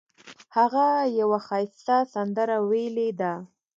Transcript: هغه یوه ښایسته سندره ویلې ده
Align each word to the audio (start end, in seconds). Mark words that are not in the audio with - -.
هغه 0.57 0.85
یوه 1.19 1.39
ښایسته 1.47 1.97
سندره 2.13 2.57
ویلې 2.69 3.09
ده 3.19 3.33